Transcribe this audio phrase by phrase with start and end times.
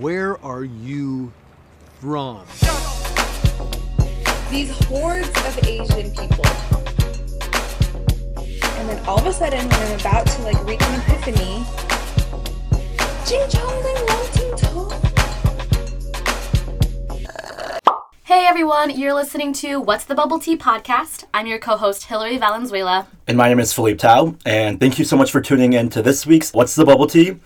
[0.00, 1.32] Where are you
[2.00, 2.44] from?
[4.50, 6.44] these hordes of Asian people.
[8.80, 11.64] And then all of a sudden, when I'm about to like reach an epiphany,
[13.28, 14.92] Jing Chong Ling Wong Ting Tong.
[18.24, 21.26] Hey everyone, you're listening to What's the Bubble Tea podcast.
[21.32, 23.06] I'm your co host, Hilary Valenzuela.
[23.28, 26.02] And my name is Philippe Tao, and thank you so much for tuning in to
[26.02, 27.36] this week's What's the Bubble Tea?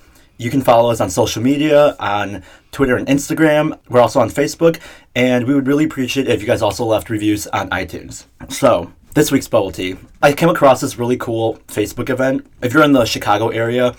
[0.40, 3.78] You can follow us on social media, on Twitter and Instagram.
[3.90, 4.80] We're also on Facebook,
[5.14, 8.24] and we would really appreciate it if you guys also left reviews on iTunes.
[8.48, 9.98] So, this week's Bubble Tea.
[10.22, 12.46] I came across this really cool Facebook event.
[12.62, 13.94] If you're in the Chicago area,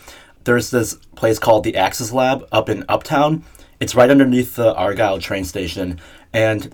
[0.45, 3.45] there's this place called the Axis Lab up in Uptown.
[3.79, 6.01] It's right underneath the Argyle train station,
[6.33, 6.73] and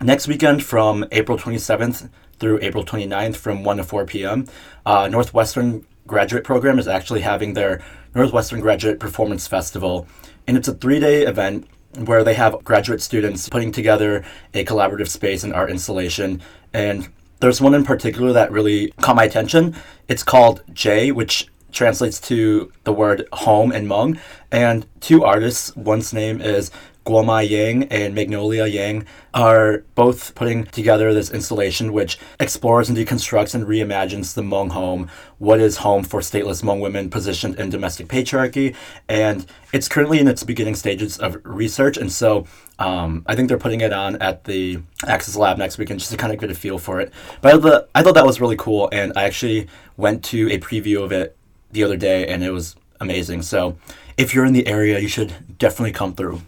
[0.00, 4.46] next weekend from April 27th through April 29th from 1 to 4 p.m.
[4.86, 7.82] Uh, Northwestern graduate program is actually having their
[8.14, 10.06] Northwestern Graduate Performance Festival,
[10.46, 11.68] and it's a three-day event
[12.04, 16.40] where they have graduate students putting together a collaborative space and art installation.
[16.72, 17.08] And
[17.40, 19.74] there's one in particular that really caught my attention.
[20.06, 24.18] It's called Tsev, which translates to the word home and Hmong.
[24.50, 26.70] And two artists, one's name is
[27.08, 33.54] Guoma Yang and Magnolia Yang are both putting together this installation which explores and deconstructs
[33.54, 38.08] and reimagines the Hmong home, what is home for stateless Hmong women positioned in domestic
[38.08, 38.76] patriarchy,
[39.08, 42.46] and it's currently in its beginning stages of research, and so
[42.78, 46.18] um, I think they're putting it on at the Access Lab next weekend just to
[46.18, 47.10] kind of get a feel for it.
[47.40, 51.10] But I thought that was really cool, and I actually went to a preview of
[51.12, 51.38] it
[51.70, 53.40] the other day, and it was amazing.
[53.42, 53.78] So
[54.18, 56.42] if you're in the area, you should definitely come through.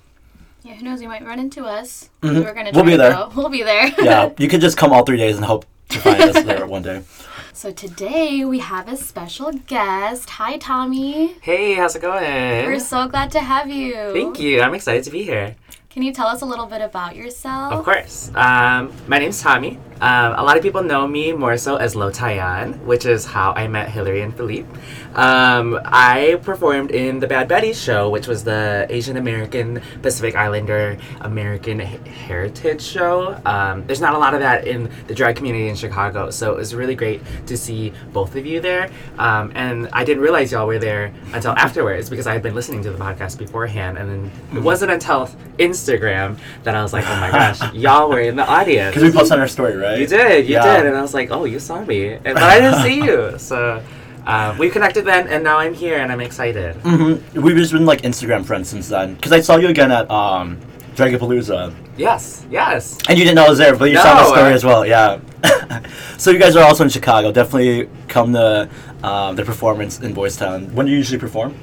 [0.70, 2.10] Yeah, who knows, you might run into us.
[2.22, 2.44] Mhm.
[2.44, 3.12] We're gonna We'll try be to there.
[3.12, 3.32] go.
[3.34, 3.88] We'll be there.
[4.00, 6.82] yeah, you could just come all three days and hope to find us there one
[6.82, 7.02] day.
[7.52, 10.30] so today we have a special guest.
[10.30, 11.34] Hi, Tommy.
[11.40, 12.66] Hey, how's it going?
[12.66, 14.12] We're so glad to have you.
[14.12, 14.60] Thank you.
[14.60, 15.56] I'm excited to be here.
[15.88, 17.72] Can you tell us a little bit about yourself?
[17.72, 18.30] Of course.
[18.36, 19.76] Um, my name's Tommy.
[20.00, 23.68] Um, a lot of people know me more so as LO•TI•ON, which is how I
[23.68, 24.66] met Hillary and Philippe.
[25.14, 30.96] Um, I performed in the Bad Betty show, which was the Asian American Pacific Islander
[31.20, 33.38] American H- Heritage show.
[33.44, 36.56] Um, there's not a lot of that in the drag community in Chicago, so it
[36.56, 38.88] was really great to see both of you there.
[39.18, 42.82] Um, and I didn't realize y'all were there until afterwards because I had been listening
[42.84, 47.16] to the podcast beforehand, and then it wasn't until Instagram that I was like, oh
[47.20, 48.94] my gosh, y'all were in the audience.
[48.94, 49.89] Because we posted on our story, right?
[49.98, 50.76] You did, you Yeah.
[50.76, 53.38] did, and I was like, "Oh, you saw me," and, but I didn't see you.
[53.38, 53.82] So
[54.26, 56.76] uh, we connected then, and now I'm here, and I'm excited.
[56.76, 59.14] hmm We've just been like Instagram friends since then.
[59.14, 60.58] Because I saw you again at um,
[60.94, 61.74] Dragapalooza.
[61.96, 62.98] Yes, yes.
[63.08, 64.84] And you didn't know I was there, but you saw my story I- as well,
[64.86, 65.18] yeah.
[66.18, 67.32] so you guys are also in Chicago.
[67.32, 68.68] Definitely come to
[69.02, 70.74] um, the performance in Boys Town.
[70.74, 71.54] When do you usually perform?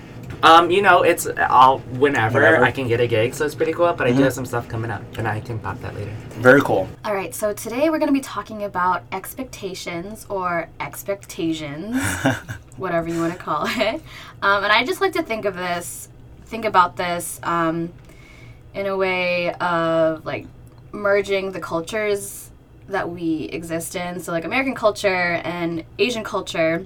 [0.43, 2.63] Um, you know, it's all whenever, Whenever.
[2.63, 3.91] I can get a gig, so it's pretty cool.
[3.93, 4.23] But I do Mhm.
[4.25, 6.11] have some stuff coming up, and I can pop that later.
[6.31, 6.87] Very cool.
[7.03, 11.97] All right, so today we're going to be talking about expectations or expectations,
[12.77, 14.01] whatever you want to call it.
[14.41, 16.09] Um, and I just like to think of this,
[16.45, 17.91] think about this um,
[18.75, 20.45] in a way of like
[20.91, 22.51] merging the cultures
[22.89, 24.19] that we exist in.
[24.19, 26.85] So, like American culture and Asian culture,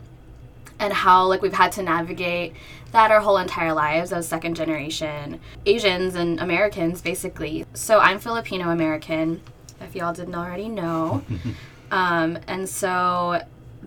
[0.80, 2.54] and how like we've had to navigate
[2.92, 7.66] that our whole entire lives as second generation Asians and Americans, basically.
[7.74, 9.42] So I'm Filipino American,
[9.80, 11.24] if y'all didn't already know.
[11.92, 13.42] um, and so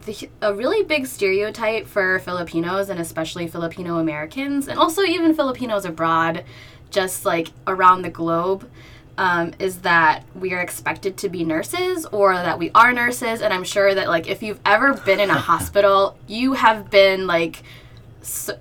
[0.06, 5.84] the, a really big stereotype for Filipinos and especially Filipino Americans, and also even Filipinos
[5.84, 6.44] abroad,
[6.90, 8.68] just like around the globe.
[9.16, 13.54] Um, is that we are expected to be nurses or that we are nurses and
[13.54, 17.62] i'm sure that like if you've ever been in a hospital you have been like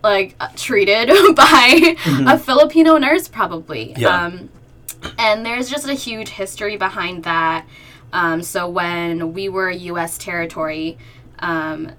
[0.03, 1.96] like uh, treated by
[2.28, 4.25] a filipino nurse probably Yeah.
[4.25, 4.50] um,
[5.18, 7.66] and there's just a huge history behind that
[8.12, 10.97] um, so when we were u.s territory
[11.40, 11.91] um,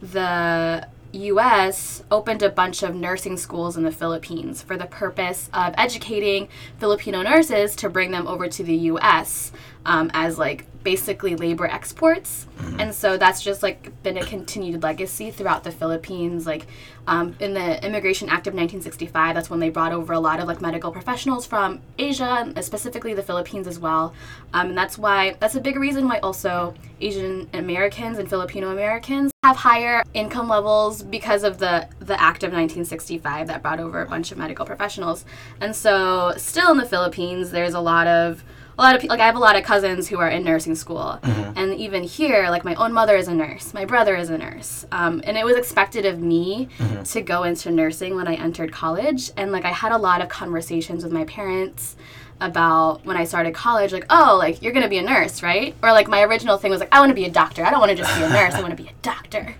[0.00, 5.74] the US opened a bunch of nursing schools in the Philippines for the purpose of
[5.76, 6.48] educating
[6.78, 9.52] Filipino nurses to bring them over to the US
[9.84, 12.46] um, as like basically labor exports.
[12.78, 16.46] And so that's just like been a continued legacy throughout the Philippines.
[16.46, 16.66] Like
[17.06, 20.46] um, in the Immigration Act of 1965, that's when they brought over a lot of
[20.46, 24.14] like medical professionals from Asia, specifically the Philippines as well.
[24.52, 29.32] Um, and that's why that's a big reason why also Asian Americans and Filipino Americans
[29.42, 34.06] have higher income levels because of the the Act of 1965 that brought over a
[34.06, 35.24] bunch of medical professionals.
[35.60, 38.44] And so still in the Philippines, there's a lot of
[38.78, 40.74] a lot of pe- like I have a lot of cousins who are in nursing
[40.74, 41.18] school,
[41.56, 44.86] and even here, like my own mother is a nurse, my brother is a nurse,
[44.92, 46.68] um, and it was expected of me
[47.04, 50.28] to go into nursing when I entered college, and like I had a lot of
[50.28, 51.96] conversations with my parents
[52.40, 55.74] about when I started college, like, oh, like you're gonna be a nurse, right?
[55.82, 57.64] Or like my original thing was like, I want to be a doctor.
[57.64, 58.54] I don't want to just be a nurse.
[58.54, 59.54] I want to be a doctor.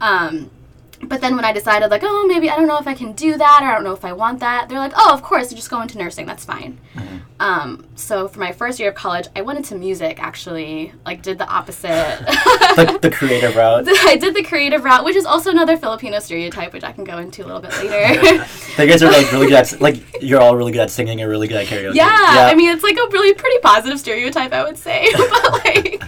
[0.00, 0.50] Um,
[1.02, 3.36] but then when I decided, like, oh, maybe I don't know if I can do
[3.36, 5.70] that, or I don't know if I want that, they're like, oh, of course, just
[5.70, 6.26] go into nursing.
[6.26, 6.78] That's fine.
[7.40, 10.20] Um, so for my first year of college, I went into music.
[10.20, 11.88] Actually, like, did the opposite.
[12.76, 13.86] the, the creative route.
[13.88, 17.18] I did the creative route, which is also another Filipino stereotype, which I can go
[17.18, 18.44] into a little bit later.
[18.78, 21.28] You guys are like really good at like you're all really good at singing and
[21.28, 21.96] really good at karaoke.
[21.96, 25.10] Yeah, I mean it's like a really pretty positive stereotype, I would say.
[25.16, 26.04] but like,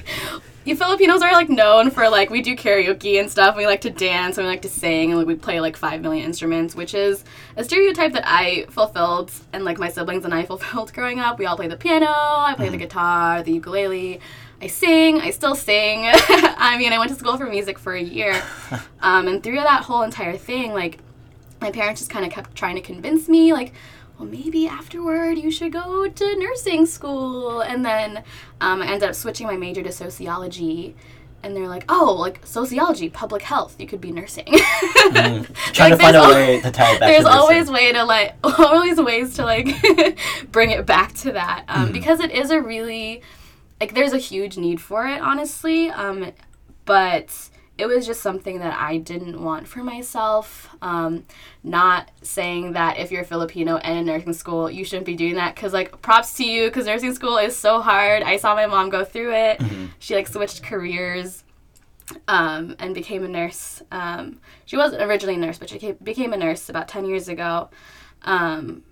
[0.65, 3.57] you Filipinos are like known for like we do karaoke and stuff.
[3.57, 6.03] We like to dance and we like to sing and like we play like five
[6.03, 7.25] million instruments, which is
[7.57, 11.39] a stereotype that I fulfilled and like my siblings and I fulfilled growing up.
[11.39, 14.21] We all play the piano, I play the guitar, the ukulele.
[14.63, 15.23] I sing.
[15.23, 16.03] I still sing.
[16.13, 18.43] I mean, I went to school for music for a year,
[19.01, 20.99] um, and through that whole entire thing, like
[21.63, 23.73] my parents just kind of kept trying to convince me like
[24.21, 27.63] well maybe afterward you should go to nursing school.
[27.63, 28.23] And then
[28.61, 30.95] um, i ended up switching my major to sociology.
[31.43, 34.45] And they're like oh like sociology public health you could be nursing.
[35.13, 38.35] Trying Like, to find a way to tie it back there's always way to like
[38.45, 39.67] always ways to like
[40.53, 41.93] bring it back to that um, Mm-hmm.
[41.95, 43.23] because it is a really
[43.81, 46.31] like there's a huge need for it honestly um,
[46.85, 47.49] but
[47.81, 50.69] it was just something that I didn't want for myself.
[50.83, 51.25] Um,
[51.65, 55.57] not saying that if you're Filipino and in nursing school, you shouldn't be doing that.
[55.57, 58.23] Cause like props to you, cause nursing school is so hard.
[58.23, 59.63] I saw my mom go through it.
[59.99, 61.45] She like switched careers
[62.29, 63.83] um, and became a nurse.
[63.91, 67.29] Um, she wasn't originally a nurse, but she ca- became a nurse about 10 years
[67.29, 67.71] ago
[68.23, 68.83] um,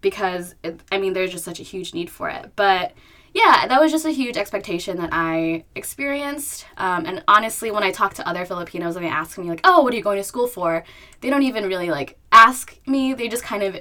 [0.00, 2.52] because, it, I mean, there's just such a huge need for it.
[2.56, 2.92] But
[3.34, 6.66] yeah, that was just a huge expectation that I experienced.
[6.76, 9.82] Um, and honestly, when I talk to other Filipinos and they ask me, like, oh,
[9.82, 10.84] what are you going to school for?
[11.20, 13.76] They don't even really like ask me, they just kind of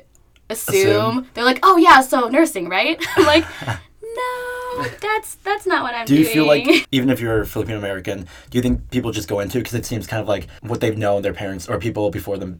[0.49, 1.19] assume.
[1.19, 1.29] Assume.
[1.35, 2.97] They're like, oh, yeah, so nursing, right?
[3.15, 3.45] I'm like,
[4.01, 6.23] no, that's that's not what I'm doing.
[6.23, 6.33] Do you doing.
[6.33, 9.75] feel like even if you're Filipino American, do you think people just go into because
[9.75, 12.59] it seems kind of like what they've known their parents or people before them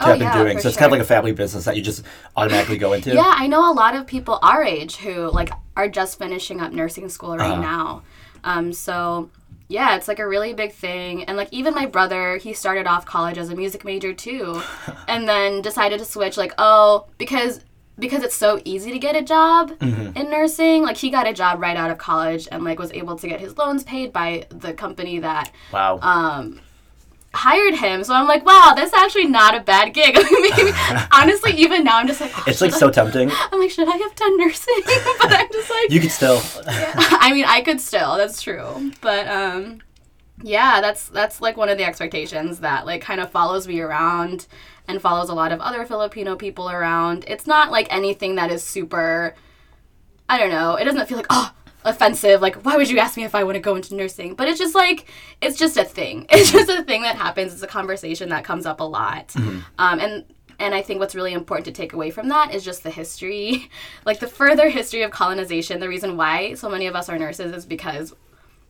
[0.00, 0.58] Oh, have yeah, been doing?
[0.60, 2.04] So it's kind of like a family business that you just
[2.36, 3.14] automatically go into.
[3.14, 6.72] Yeah, I know a lot of people our age who like are just finishing up
[6.72, 7.60] nursing school right Uh-huh.
[7.62, 8.02] now.
[8.44, 9.30] Um, so
[9.68, 11.24] yeah, it's like a really big thing.
[11.24, 14.60] And like even my brother, he started off college as a music major too,
[15.08, 16.36] and then decided to switch.
[16.36, 17.60] Like oh, because
[17.98, 20.16] because it's so easy to get a job Mm-hmm.
[20.16, 20.82] in nursing.
[20.82, 23.38] Like he got a job right out of college and like was able to get
[23.40, 25.98] his loans paid by the company that Wow.
[26.00, 26.60] um,
[27.34, 28.04] hired him.
[28.04, 30.14] So I'm like, wow, that's actually not a bad gig.
[30.30, 30.72] Maybe,
[31.12, 33.30] honestly, even now I'm just like, oh, it's like so tempting.
[33.32, 34.80] I'm like, should I have done nursing?
[35.20, 36.40] but I'm just like, You could still.
[36.66, 38.16] I mean, I could still.
[38.16, 38.92] That's true.
[39.00, 39.80] But um,
[40.42, 44.46] yeah, that's that's like one of the expectations that like kind of follows me around
[44.88, 47.24] and follows a lot of other Filipino people around.
[47.28, 49.34] It's not like anything that is super.
[50.28, 50.76] I don't know.
[50.76, 51.52] It doesn't feel like oh
[51.84, 52.40] offensive.
[52.40, 54.34] Like why would you ask me if I want to go into nursing?
[54.34, 55.06] But it's just like
[55.40, 56.26] it's just a thing.
[56.32, 57.52] It's just a thing that happens.
[57.52, 59.34] It's a conversation that comes up a lot.
[59.36, 60.24] Um, and
[60.58, 63.68] and I think what's really important to take away from that is just the history,
[64.06, 65.80] like the further history of colonization.
[65.80, 68.14] The reason why so many of us are nurses is because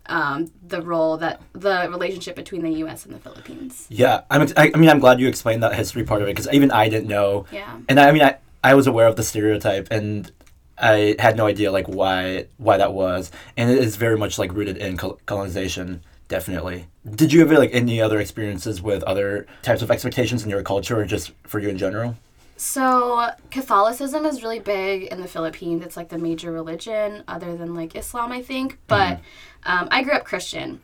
[0.06, 3.05] um, the role that the relationship between the U.S.
[3.05, 3.87] and the Philippines.
[3.88, 4.43] Yeah, I'm.
[4.43, 6.70] ex- I, I mean, I'm glad you explained that history part of it because even
[6.70, 7.47] I didn't know.
[7.53, 7.79] Yeah.
[7.88, 10.31] And I, I mean, I, I was aware of the stereotype, and
[10.82, 14.52] I had no idea like why why that was, and it is very much like
[14.52, 16.02] rooted in colonization.
[16.28, 16.87] Definitely.
[17.09, 21.00] Did you have like any other experiences with other types of expectations in your culture,
[21.00, 22.16] or just for you in general?
[22.56, 25.85] So Catholicism is really big in the Philippines.
[25.85, 28.78] It's like the major religion, other than like Islam, I think.
[28.87, 29.21] But
[29.64, 30.80] um, I grew up Christian,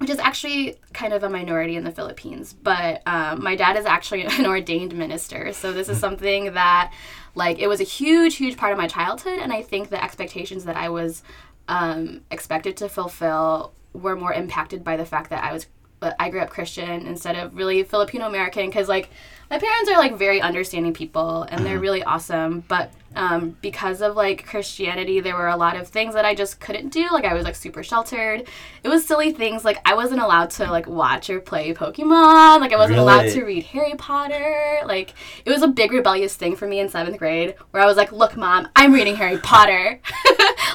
[0.00, 2.54] which is actually kind of a minority in the Philippines.
[2.54, 6.90] But um, my dad is actually an ordained minister, so this is something that,
[7.34, 10.64] like, it was a huge, huge part of my childhood, and I think the expectations
[10.64, 11.22] that I was
[11.68, 15.66] um, expected to fulfill were more impacted by the fact that I was
[16.02, 19.10] I grew up Christian instead of really Filipino American because like
[19.50, 24.14] my parents are like very understanding people and they're really awesome but um, because of
[24.14, 27.34] like Christianity there were a lot of things that I just couldn't do like I
[27.34, 28.46] was like super sheltered.
[28.84, 32.72] It was silly things like I wasn't allowed to like watch or play Pokemon like
[32.72, 35.14] I wasn't allowed to read Harry Potter like
[35.44, 38.12] it was a big rebellious thing for me in seventh grade where I was like
[38.12, 40.00] look mom I'm reading Harry Potter.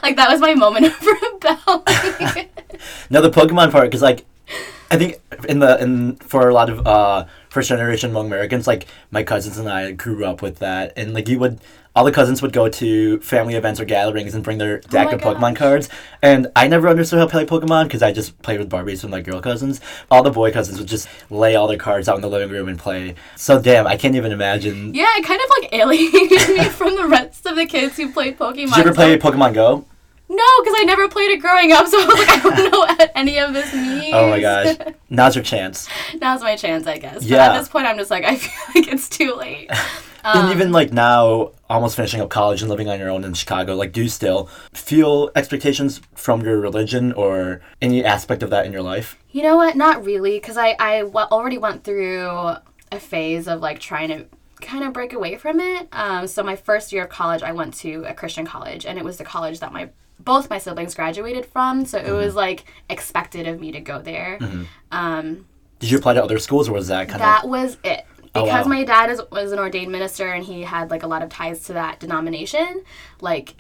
[0.06, 2.50] Like that was my moment of rebellion.
[3.10, 4.26] No, the Pokemon part, because like
[4.92, 8.88] I think in the in for a lot of uh, first generation Hmong Americans, like
[9.12, 11.60] my cousins and I grew up with that, and like you would.
[11.98, 15.16] All the cousins would go to family events or gatherings and bring their deck Oh
[15.16, 15.58] of Pokemon gosh.
[15.58, 15.90] cards.
[16.22, 19.12] And I never understood how to play Pokemon because I just played with Barbies with
[19.12, 19.80] my girl cousins.
[20.12, 22.68] All the boy cousins would just lay all their cards out in the living room
[22.68, 23.16] and play.
[23.38, 24.94] So damn, I can't even imagine.
[24.94, 28.38] Yeah, it kind of like alienated me from the rest of the kids who played
[28.38, 28.76] Pokemon.
[28.76, 29.86] Did you ever play Pokemon Go?
[30.28, 32.80] No, because I never played it growing up, so I was like, I don't know
[32.80, 34.14] what any of this means.
[34.14, 34.76] Oh my gosh.
[35.10, 35.88] Now's your chance.
[36.20, 37.16] Now's my chance, I guess.
[37.20, 37.54] But Yeah.
[37.54, 39.70] at this point, I'm just like, I feel like it's too late.
[40.24, 43.36] Um, and even like now, almost finishing up college and living on your own in
[43.36, 48.66] Chicago, like do you still feel expectations from your religion or any aspect of that
[48.66, 49.20] in your life?
[49.30, 49.76] You know what?
[49.78, 52.26] Not really, because I I w- already went through
[52.92, 54.26] a phase of like trying to
[54.62, 55.88] kind of break away from it.
[55.92, 59.06] Um, so my first year of college, I went to a Christian college, and it
[59.06, 61.86] was the college that my both my siblings graduated from.
[61.86, 64.40] So it was like expected of me to go there.
[64.92, 65.46] Um,
[65.80, 68.06] Did you apply to other schools or was that kind that of that was it.
[68.34, 68.70] Oh, Because wow.
[68.70, 71.64] my dad is, was an ordained minister and he had like a lot of ties
[71.66, 72.84] to that denomination,
[73.22, 73.52] like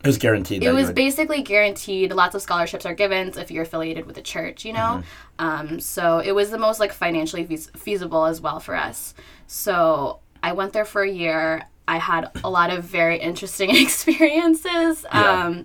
[0.00, 0.62] it was guaranteed?
[0.62, 4.62] it was basically guaranteed lots of scholarships are given if you're affiliated with a church
[4.66, 5.02] you know
[5.38, 9.14] um, so it was the most like financially feas- feasible as well for us
[9.46, 13.70] so i went there for a year i had a lot of very interesting
[14.28, 15.44] experiences Yeah.
[15.46, 15.64] um,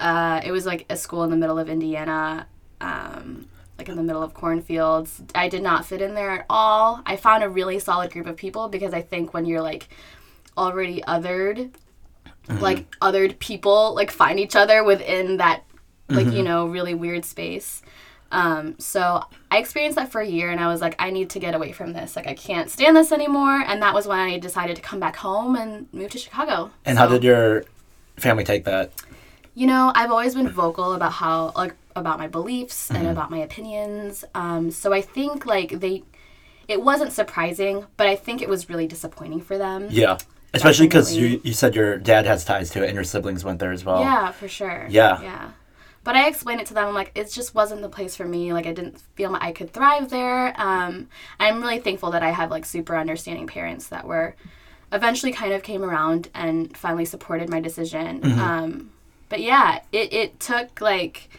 [0.00, 2.46] uh, it was like a school in the middle of indiana
[2.80, 3.46] um,
[3.80, 5.22] like in the middle of cornfields.
[5.34, 7.00] I did not fit in there at all.
[7.06, 9.88] I found a really solid group of people because i think when you're like
[10.56, 11.70] already othered
[12.60, 15.62] like othered people like find each other within that
[16.08, 17.82] like you know really weird space.
[18.32, 21.38] Um, so i experienced that for a year and i was like i need to
[21.38, 22.16] get away from this.
[22.16, 23.64] Like i can't stand this anymore.
[23.66, 26.70] And that was when i decided to come back home and move to chicago.
[26.84, 27.64] And how did your
[28.16, 28.92] family take that?
[29.54, 33.38] You know i've always been vocal about how like about my beliefs and about my
[33.38, 36.02] opinions um, so i think like they
[36.68, 40.18] it wasn't surprising but i think it was really disappointing for them Yeah.
[40.52, 43.60] Especially because you, you said your dad has ties to it and your siblings went
[43.60, 44.00] there as well.
[44.00, 44.86] Yeah, for sure.
[44.90, 45.22] Yeah.
[45.22, 45.50] Yeah.
[46.02, 46.88] But I explained it to them.
[46.88, 48.52] I'm like, it just wasn't the place for me.
[48.52, 50.52] Like, I didn't feel I could thrive there.
[50.60, 54.34] Um, I'm really thankful that I have like super understanding parents that were
[54.90, 58.20] eventually kind of came around and finally supported my decision.
[58.20, 58.40] Mm-hmm.
[58.40, 58.90] Um,
[59.30, 61.30] but yeah, it, it took like,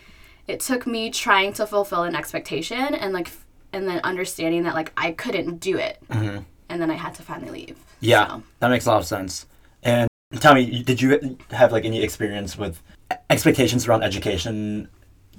[0.48, 3.30] it took me trying to fulfill an expectation and like,
[3.72, 6.02] and then understanding that like I couldn't do it.
[6.10, 7.76] And then I had to finally leave.
[7.76, 7.98] Mm-hmm.
[8.00, 8.44] Yeah, So.
[8.60, 9.46] that makes a lot of sense.
[9.84, 12.82] And tell me, did you have like any experience with
[13.30, 14.88] expectations around education,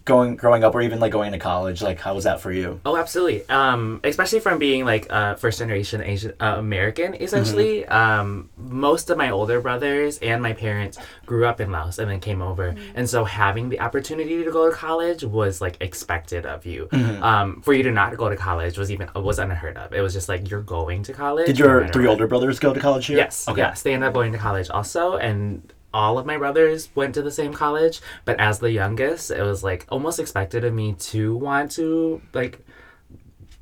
[0.04, 1.82] going growing up, or even like going to college?
[1.82, 2.80] Like, how was that for you?
[2.84, 3.48] Oh, absolutely.
[3.48, 7.84] Um, especially from being like uh, first generation Asian uh, American, essentially.
[7.86, 12.20] Um, most of my older brothers and my parents grew up in Laos and then
[12.20, 16.66] came over, and so having the opportunity to go to college was like expected of
[16.66, 16.88] you.
[17.22, 19.92] Um, for you to not go to college was even was unheard of.
[19.92, 21.46] It was just like you're going to college.
[21.46, 22.12] Did your matter three what.
[22.12, 23.16] older brothers go to college here?
[23.16, 23.48] Yes.
[23.48, 23.60] Okay.
[23.60, 23.82] Yes.
[23.82, 27.30] They ended up going to college also, and all of my brothers went to the
[27.30, 28.00] same college.
[28.24, 32.60] But as the youngest, it was like almost expected of me to want to like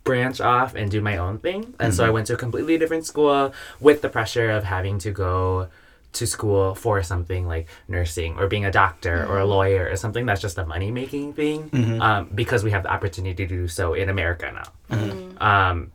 [0.05, 1.75] branch off and do my own thing.
[1.79, 5.11] And so I went to a completely different school with the pressure of having to
[5.11, 5.69] go
[6.13, 10.27] to school for something like nursing or being a doctor or a lawyer or something
[10.27, 11.71] that's just a money making thing
[12.03, 14.97] um, because we have the opportunity to do so in America now.
[15.41, 15.93] Um,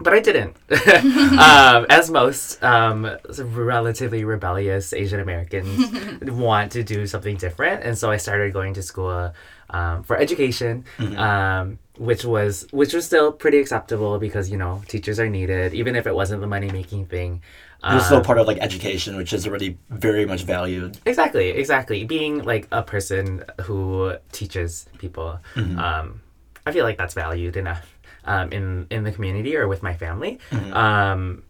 [0.00, 0.56] but I didn't.
[1.38, 3.08] um, as most um,
[3.38, 8.82] relatively rebellious Asian Americans want to do something different, and so I started going to
[8.82, 9.32] school
[9.70, 10.84] um, for education,
[11.16, 15.94] um, which was which was still pretty acceptable because you know teachers are needed, even
[15.96, 17.42] if it wasn't the money making thing.
[17.84, 20.98] It was still Um, part of like education, which is already very much valued.
[21.04, 22.04] Exactly, exactly.
[22.04, 26.22] Being like a person who teaches people, um,
[26.66, 27.93] I feel like that's valued enough
[28.26, 30.38] um, in in the community or with my family.
[30.72, 31.42] Um,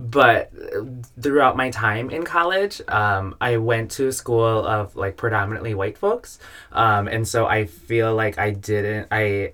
[0.00, 0.52] but
[1.20, 5.98] throughout my time in college, um, I went to a school of like predominantly white
[5.98, 6.38] folks,
[6.72, 9.52] um, and so I feel like I didn't I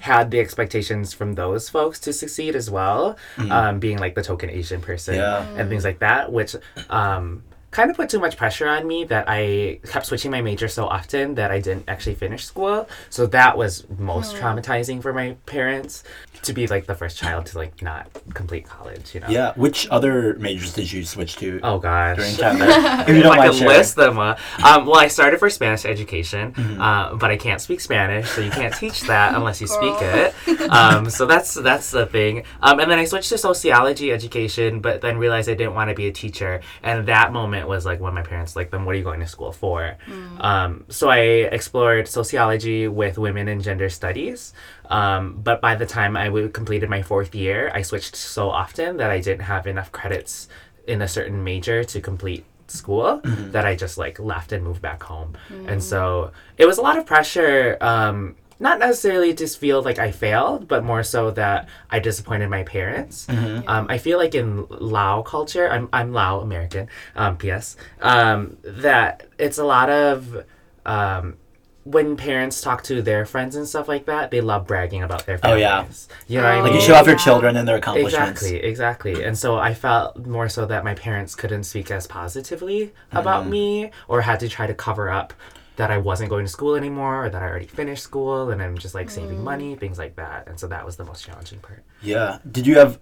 [0.00, 3.16] had the expectations from those folks to succeed as well,
[3.50, 5.46] um, being like the token Asian person Yeah.
[5.56, 6.56] and things like that, which
[6.88, 10.66] um, kind of put too much pressure on me that I kept switching my major
[10.68, 12.88] so often that I didn't actually finish school.
[13.10, 16.02] So that was most traumatizing for my parents
[16.42, 19.28] to be like the first child to like not complete college, you know?
[19.28, 19.52] Yeah.
[19.54, 22.16] Which other majors did you switch to Oh gosh.
[22.16, 22.62] during time
[23.08, 23.76] if you don't I mind could sharing.
[23.76, 26.80] list them, uh, um, well, I started for Spanish education, Mm-hmm.
[26.80, 30.34] uh, but I can't speak Spanish, so you can't teach that unless you speak it.
[30.70, 32.44] Um, so that's that's the thing.
[32.62, 35.94] Um, and then I switched to sociology education, but then realized I didn't want to
[35.94, 38.94] be a teacher, and that moment moment was like when my parents like, then what
[38.94, 39.96] are you going to school for?
[40.40, 41.18] Um, so I
[41.52, 44.52] explored sociology with women and gender studies.
[44.88, 48.96] Um, but by the time I w- completed my fourth year, I switched so often
[48.96, 50.48] that I didn't have enough credits
[50.86, 55.02] in a certain major to complete school that I just like left and moved back
[55.02, 55.36] home.
[55.66, 57.76] And so it was a lot of pressure.
[57.80, 62.62] Um, not necessarily just feel like I failed, but more so that I disappointed my
[62.62, 63.26] parents.
[63.28, 69.26] Um, I feel like in Lao culture, I'm, I'm Lao American, um, P.S., um, that
[69.38, 70.44] it's a lot of.
[70.86, 71.36] Um,
[71.84, 75.40] when parents talk to their friends and stuff like that, they love bragging about their
[75.42, 75.86] Oh, yeah.
[76.28, 76.72] You know what I Oh, mean?
[76.72, 78.42] Like you show off your children and their accomplishments.
[78.42, 79.24] Exactly, exactly.
[79.24, 83.50] And so I felt more so that my parents couldn't speak as positively about Mm-hmm.
[83.50, 85.32] me or had to try to cover up
[85.80, 88.76] that I wasn't going to school anymore or that I already finished school and I'm
[88.76, 90.46] just like saving money, things like that.
[90.46, 91.82] And so that was the most challenging part.
[92.02, 92.38] Yeah.
[92.50, 92.98] Did you have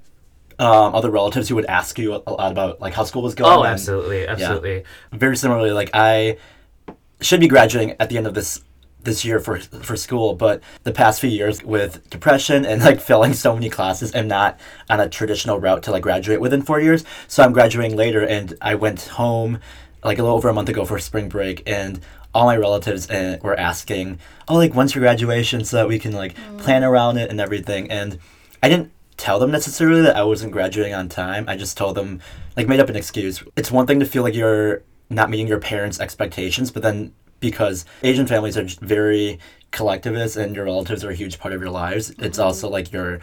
[0.61, 3.35] um, other relatives who would ask you a a lot about like how school was
[3.35, 3.53] going?
[3.53, 4.85] Oh, and- absolutely, absolutely.
[5.13, 6.37] very similarly like i
[7.21, 8.63] should be graduating at the end of this
[9.03, 13.33] this year for for school but the past few years with depression and like failing
[13.35, 14.59] so many classes i'm not
[14.91, 18.55] on a traditional route to like graduate within four years so i'm graduating later and
[18.61, 19.61] i went home
[20.05, 22.01] like a little over a month ago for spring break and
[22.35, 24.19] all my relatives uh, were asking
[24.49, 27.91] oh like when's your graduation so that we can like plan around it and everything
[27.91, 28.19] and
[28.63, 31.47] i didn't tell them necessarily that I wasn't graduating on time.
[31.49, 32.23] I just told them,
[32.57, 33.43] like, made up an excuse.
[33.57, 37.85] It's one thing to feel like you're not meeting your parents' expectations, but then because
[38.03, 39.39] Asian families are very
[39.71, 43.21] collectivist and your relatives are a huge part of your lives, it's also like you're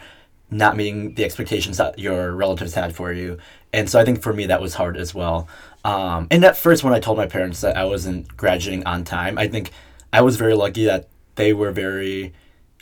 [0.52, 3.38] not meeting the expectations that your relatives had for you.
[3.74, 5.48] And so I think for me that was hard as well.
[5.86, 9.38] Um, and at first, when I told my parents that I wasn't graduating on time,
[9.38, 9.70] I think
[10.12, 12.34] I was very lucky that they were very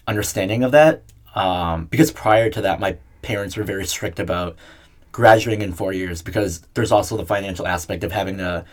[0.08, 1.04] understanding of that.
[1.36, 4.56] Um, because prior to that, my parents were very strict about
[5.12, 8.64] graduating in four years because there's also the financial aspect of having to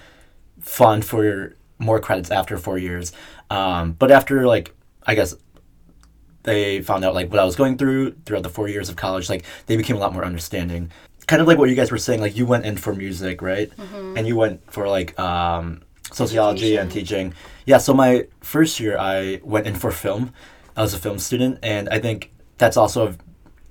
[0.60, 3.12] fund for more credits after four years.
[3.50, 4.74] Um, but after like,
[5.06, 5.34] I guess
[6.44, 9.28] they found out like what I was going through throughout the four years of college,
[9.28, 10.92] like they became a lot more understanding.
[11.30, 13.70] Kind of like what you guys were saying, like you went in for music, right?
[14.16, 17.34] And you went for like um, sociology and teaching.
[17.66, 20.32] Yeah, so my first year I went in for film.
[20.76, 23.14] I was a film student, and I think that's also a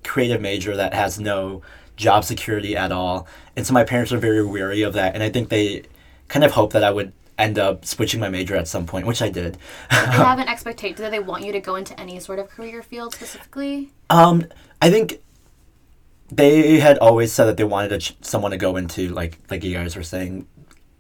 [0.07, 1.61] creative major that has no
[1.97, 3.27] job security at all.
[3.57, 5.83] And so my parents are very weary of that, and I think they
[6.29, 9.21] kind of hope that I would end up switching my major at some point, which
[9.21, 9.57] I did.
[9.89, 10.95] They have an expectation.
[10.95, 13.91] Do they want you to go into any sort of career field specifically?
[14.09, 14.45] Um,
[14.81, 15.19] I think
[16.31, 19.63] they had always said that they wanted a ch- someone to go into like like
[19.63, 20.47] you guys were saying,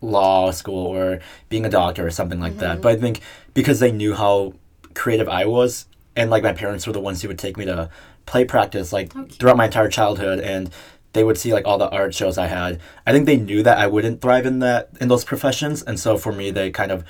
[0.01, 2.73] law school or being a doctor or something like that.
[2.73, 2.81] Mm-hmm.
[2.81, 3.21] But I think
[3.53, 4.53] because they knew how
[4.93, 7.89] creative I was, and like my parents were the ones who would take me to
[8.25, 10.71] play practice like throughout my entire childhood, and
[11.13, 12.79] they would see like all the art shows I had.
[13.05, 16.17] I think they knew that I wouldn't thrive in that in those professions, and so
[16.17, 17.03] for me, they kind of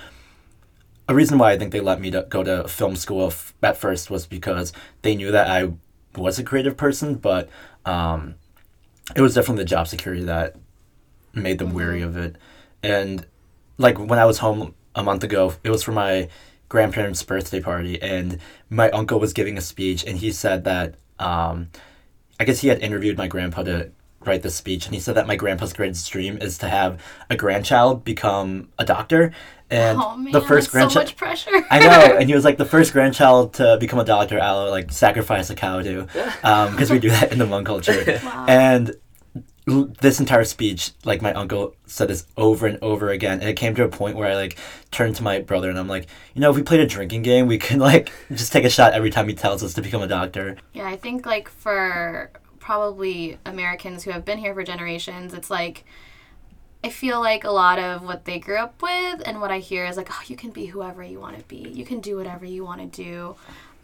[1.08, 3.77] a reason why I think they let me to go to film school f- at
[3.77, 5.73] first was because they knew that I
[6.15, 7.50] was a creative person, but
[7.86, 8.36] um,
[9.15, 10.56] it was definitely the job security that
[11.34, 12.36] made them weary of it.
[12.84, 13.26] And
[13.78, 16.30] like when I was home a month ago, it was for my
[16.67, 21.69] grandparents' birthday party, and my uncle was giving a speech, and he said that um,
[22.39, 23.91] I guess he had interviewed my grandpa to
[24.25, 27.36] write this speech, and he said that my grandpa's greatest dream is to have a
[27.36, 29.32] grandchild become a doctor.
[29.69, 31.05] And oh man, the first that's so grandchild.
[31.05, 31.65] much pressure.
[31.69, 34.39] I know, and he was like the first grandchild to become a doctor.
[34.39, 38.19] I'll like sacrifice a cow to, because um, we do that in the Hmong culture.
[38.47, 38.95] And
[39.69, 43.75] this entire speech, like my uncle said this over and over again, and it came
[43.75, 44.58] to a point where I like
[44.91, 47.47] turned to my brother and I'm like, you know, if we played a drinking game,
[47.47, 50.08] we could like just take a shot every time he tells us to become a
[50.08, 50.58] doctor.
[50.73, 52.32] Yeah, I think like for
[52.69, 55.86] probably Americans who have been here for generations, it's like
[56.84, 59.88] I feel like a lot of what they grew up with and what I hear
[59.88, 61.67] is like, oh, you can be whoever you want to be.
[61.67, 63.36] You can do whatever you want to do.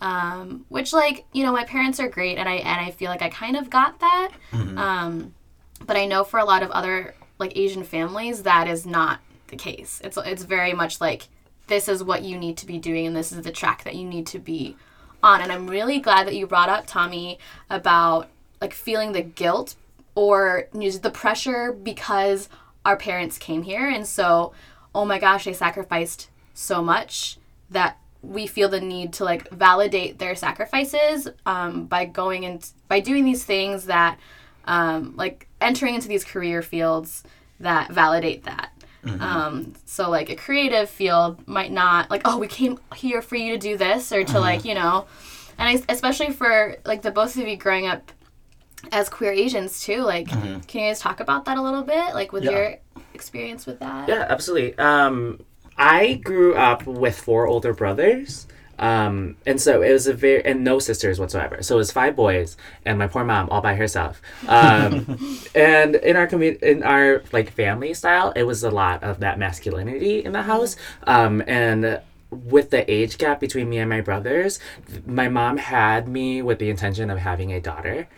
[0.02, 3.24] Um, which like, you know, my parents are great and I and I feel like
[3.24, 4.32] I kind of got that.
[4.78, 5.34] Um,
[5.88, 9.56] but I know for a lot of other like Asian families that is not the
[9.56, 10.00] case.
[10.04, 11.28] It's it's very much like
[11.66, 14.06] this is what you need to be doing and this is the track that you
[14.06, 14.78] need to be
[15.24, 15.42] on.
[15.42, 18.30] And I'm really glad that you brought up Tommy about
[18.66, 19.76] like feeling the guilt
[20.16, 22.50] or the pressure because
[22.84, 23.88] our parents came here.
[23.88, 24.54] And so
[24.96, 27.38] oh my gosh they sacrificed so much
[27.70, 33.00] that we feel the need to like validate their sacrifices um, by going and by
[33.00, 34.18] doing these things that
[34.66, 37.24] um, like entering into these career fields
[37.60, 38.72] that validate that.
[39.22, 43.54] Um, so like a creative field might not like oh we came here for you
[43.54, 45.06] to do this or to like you know.
[45.58, 48.12] And I, especially for like the both of you growing up
[48.92, 52.32] as queer Asians too like can you guys talk about that a little bit like
[52.32, 52.52] with Yeah.
[52.52, 52.76] your
[53.14, 54.08] experience with that?
[54.10, 54.78] Yeah, absolutely.
[54.78, 55.40] Um,
[55.78, 58.48] I grew up with four older brothers.
[58.78, 61.64] Um, and so it was a very, and no sisters whatsoever.
[61.64, 64.22] So it was five boys and my poor mom all by herself.
[64.50, 65.18] Um,
[65.56, 69.40] and in our community, in our like family style, it was a lot of that
[69.40, 70.76] masculinity in the house.
[71.08, 74.60] Um, and with the age gap between me and my brothers,
[75.06, 78.10] my mom had me with the intention of having a daughter.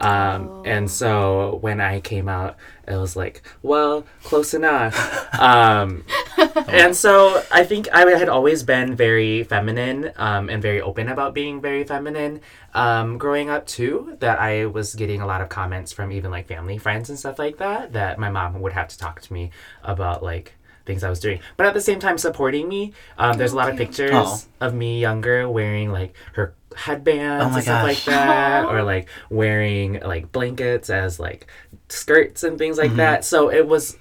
[0.00, 4.94] Um, And so when I came out, it was like, well, close enough.
[5.38, 6.04] um,
[6.68, 11.34] and so I think I had always been very feminine um, and very open about
[11.34, 12.40] being very feminine
[12.74, 14.16] um, growing up too.
[14.20, 17.38] That I was getting a lot of comments from even like family friends and stuff
[17.38, 17.92] like that.
[17.92, 19.50] That my mom would have to talk to me
[19.82, 20.54] about like
[20.84, 22.92] things I was doing, but at the same time supporting me.
[23.16, 24.38] Um, there's a lot of pictures Aw.
[24.60, 29.08] of me younger wearing like her headbands Oh my and stuff like that, or like
[29.30, 31.46] wearing like blankets as like
[31.88, 33.24] skirts and things like that.
[33.24, 33.96] So it was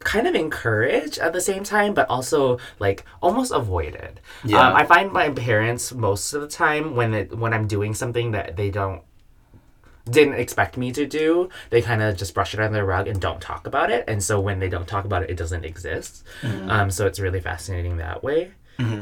[0.00, 4.20] kind of encouraged at the same time, but also like almost avoided.
[4.44, 4.68] Yeah.
[4.68, 8.30] Um, I find my parents most of the time when it when I'm doing something
[8.30, 9.02] that they don't
[10.08, 13.20] didn't expect me to do, they kind of just brush it under the rug and
[13.20, 14.04] don't talk about it.
[14.06, 16.24] And so when they don't talk about it, it doesn't exist.
[16.70, 18.52] Um, so it's really fascinating that way.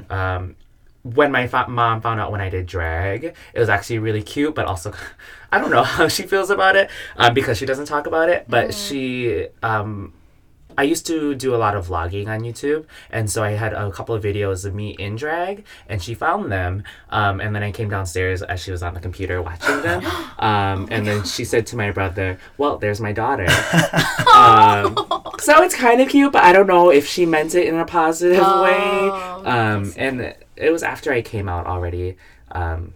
[0.08, 0.56] Um,
[1.04, 4.54] when my fa- mom found out when I did drag, it was actually really cute,
[4.54, 4.92] but also
[5.52, 8.46] I don't know how she feels about it um, because she doesn't talk about it.
[8.48, 10.12] But she, um,
[10.76, 13.90] I used to do a lot of vlogging on YouTube, and so I had a
[13.90, 16.84] couple of videos of me in drag, and she found them.
[17.10, 20.04] Um, and then I came downstairs as she was on the computer watching them,
[20.38, 23.46] um, and then she said to my brother, "Well, there's my daughter."
[24.34, 24.94] um,
[25.40, 27.86] so it's kind of cute, but I don't know if she meant it in a
[27.86, 29.08] positive way.
[29.44, 32.16] Um, and it was after I came out already.
[32.52, 32.94] Um,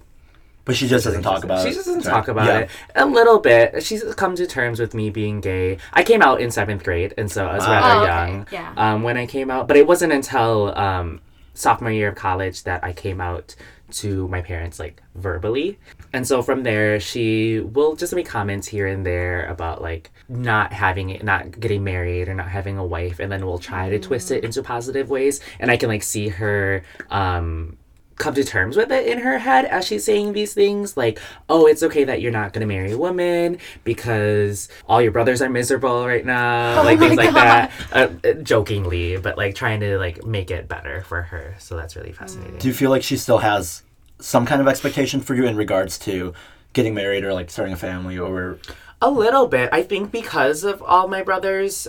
[0.68, 1.70] But she just doesn't talk about it.
[1.70, 2.58] she just doesn't talk about Yeah.
[2.58, 3.82] it a little bit.
[3.82, 5.78] She's come to terms with me being gay.
[5.94, 7.72] I came out in seventh grade, and so I was Wow.
[7.72, 8.06] rather Oh, okay.
[8.32, 8.72] young Yeah.
[8.76, 9.66] um, when I came out.
[9.66, 11.20] But it wasn't until um,
[11.54, 13.56] sophomore year of college that I came out
[13.92, 15.78] to my parents like verbally.
[16.12, 20.74] And so from there, she will just make comments here and there about like not
[20.74, 23.98] having it, not getting married or not having a wife, and then we'll try to
[23.98, 25.40] twist it into positive ways.
[25.58, 27.78] And I can like see her um,
[28.18, 31.66] come to terms with it in her head as she's saying these things like oh
[31.66, 35.48] it's okay that you're not going to marry a woman because all your brothers are
[35.48, 37.72] miserable right now Oh like my things like that.
[37.92, 41.54] Uh, jokingly but like trying to like make it better for her.
[41.58, 42.58] So that's really fascinating.
[42.58, 43.82] Do you feel like she still has
[44.20, 46.34] some kind of expectation for you in regards to
[46.72, 48.58] getting married or like starting a family or
[49.00, 49.70] A little bit.
[49.72, 51.88] I think because of all my brothers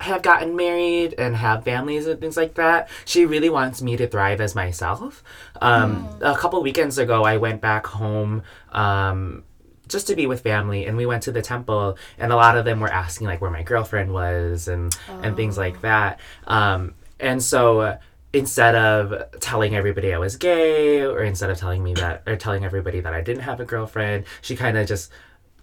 [0.00, 4.06] have gotten married and have families and things like that, she really wants me to
[4.06, 5.24] thrive as myself.
[5.60, 8.42] Um, A couple weekends ago, I went back home.
[8.70, 9.44] Um,
[9.88, 12.66] just to be with family and we went to the temple and a lot of
[12.66, 17.42] them were asking like where my girlfriend was and and things like that um and
[17.42, 17.96] so
[18.34, 22.66] instead of telling everybody I was gay or instead of telling me that or telling
[22.66, 25.10] everybody that I didn't have a girlfriend she kind of just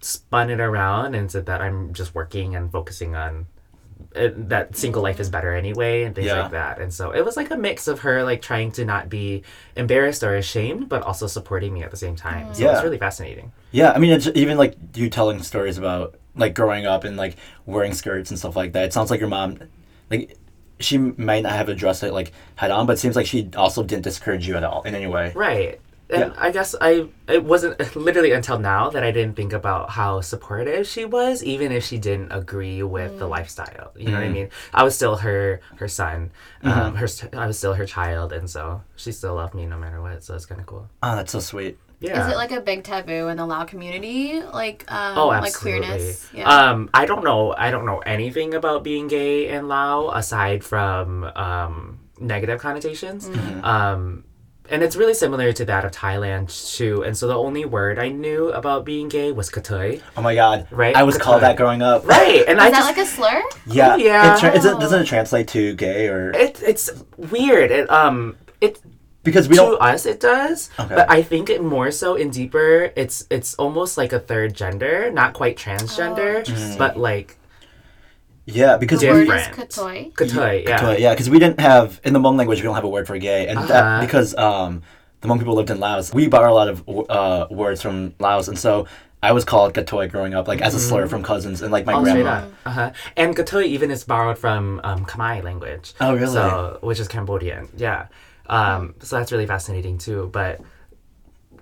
[0.00, 3.46] spun it around and said that I'm just working and focusing on
[4.14, 6.42] uh, that single life is better anyway and things Yeah.
[6.42, 9.08] like that and so it was like a mix of her like trying to not
[9.08, 9.42] be
[9.76, 12.74] embarrassed or ashamed but also supporting me at the same time so Yeah.
[12.74, 16.86] it's really fascinating Yeah, I mean, it's even like you telling stories about like growing
[16.86, 18.84] up and like wearing skirts and stuff like that.
[18.84, 19.58] It sounds like your mom,
[20.10, 20.36] like,
[20.80, 23.82] she might not have addressed it like head on, but it seems like she also
[23.82, 25.32] didn't discourage you at all in any way.
[25.34, 25.80] Right.
[26.08, 26.34] And Yeah.
[26.38, 30.86] I guess I it wasn't literally until now that I didn't think about how supportive
[30.86, 33.92] she was, even if she didn't agree with the lifestyle.
[33.96, 34.50] You know what I mean?
[34.72, 36.30] I was still her her son,
[36.62, 40.00] um, her I was still her child, and so she still loved me no matter
[40.00, 40.22] what.
[40.22, 40.88] So it's kind of cool.
[41.02, 41.78] Oh, that's so sweet.
[41.98, 42.26] Yeah.
[42.26, 44.42] Is it like a big taboo in the Lao community?
[44.42, 46.28] Like, um, Oh, like queerness?
[46.32, 46.46] Yeah.
[46.46, 47.54] Um, I don't know.
[47.56, 53.30] I don't know anything about being gay in Lao aside from um, negative connotations.
[53.30, 53.64] Mm-hmm.
[53.64, 54.24] Um,
[54.70, 57.02] and it's really similar to that of Thailand too.
[57.02, 60.02] And so the only word I knew about being gay was katoi.
[60.16, 60.66] Oh my god.
[60.70, 60.94] Right?
[60.96, 62.06] I was called that growing up.
[62.06, 62.44] Right.
[62.46, 63.42] And Is I that just like a slur?
[63.66, 63.96] Yeah.
[63.96, 64.34] Yeah.
[64.34, 67.70] It tra- is it, doesn't it translate to gay or it, it's weird.
[67.70, 68.80] It um it
[69.22, 69.82] because we to don't?
[69.82, 70.94] us it does Okay.
[70.94, 75.10] but i think it more so in deeper it's it's almost like a third gender
[75.10, 76.78] not quite transgender interesting.
[76.78, 77.36] but like
[78.46, 79.70] Yeah, because The we, word is Different.
[79.70, 80.12] katoi.
[80.14, 82.88] katoi yeah yeah, because we didn't have in the Hmong language we don't have a
[82.88, 83.66] word for gay, and Uh-huh.
[83.68, 84.82] that because um
[85.20, 88.46] the Hmong people lived in Laos, we borrow a lot of uh words from Laos,
[88.48, 88.86] and so
[89.22, 91.94] I was called Gatoy growing up, like as a slur from cousins and like my
[91.94, 92.46] Oh, straight grandma.
[92.66, 92.92] Uh-huh.
[93.16, 95.94] And Katoi even is borrowed from um, Khmer language.
[96.00, 96.26] Oh, really?
[96.32, 97.68] So, which is Cambodian.
[97.76, 98.06] Yeah.
[98.48, 100.28] Um, so that's really fascinating too.
[100.32, 100.60] But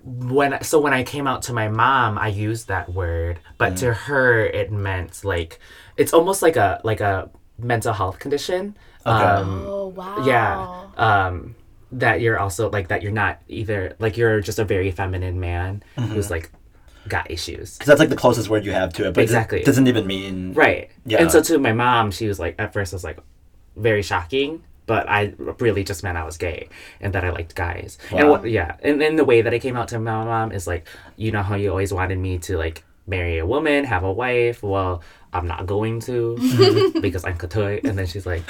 [0.05, 3.79] when so when I came out to my mom, I used that word, but Mm.
[3.79, 5.59] to her it meant like
[5.97, 8.77] it's almost like a like a mental health condition.
[9.05, 9.23] Okay.
[9.25, 10.23] Um, Oh wow.
[10.25, 11.25] yeah.
[11.27, 11.55] Um,
[11.91, 15.81] that you're also like that you're not either like you're just a very feminine man
[15.97, 16.13] Mm-hmm.
[16.13, 16.51] who's like
[17.07, 17.73] got issues.
[17.77, 19.61] Because that's like the closest word you have to it, but Exactly.
[19.61, 20.91] it doesn't even mean Right.
[21.05, 21.21] Yeah.
[21.21, 23.19] And so to my mom, she was like, at first, it was like
[23.75, 26.69] very shocking, but I really just meant I was gay
[27.01, 27.97] and that I liked guys.
[28.11, 28.77] And what, yeah.
[28.81, 31.43] And then the way that I came out to my mom is like, you know
[31.43, 34.63] how you always wanted me to like marry a woman, have a wife.
[34.63, 35.01] Well,
[35.33, 36.99] I'm not going to mm-hmm.
[37.01, 37.83] because I'm Katoy.
[37.83, 38.43] And then she's like,